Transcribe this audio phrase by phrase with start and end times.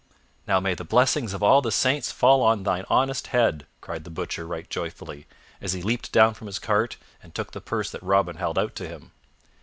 [0.47, 4.09] "Now may the blessings of all the saints fall on thine honest head!" cried the
[4.09, 5.27] Butcher right joyfully,
[5.61, 8.73] as he leaped down from his cart and took the purse that Robin held out
[8.77, 9.11] to him.